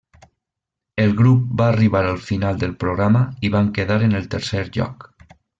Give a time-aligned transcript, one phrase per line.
[1.03, 5.11] El grup va arribar al final del programa i van quedar en el tercer lloc.